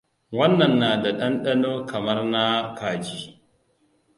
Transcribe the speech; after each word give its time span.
Wannan 0.37 0.73
na 0.79 0.89
da 1.03 1.11
dandano 1.17 1.85
kamar 1.85 2.19
na 2.31 2.75
kaji. 2.75 3.17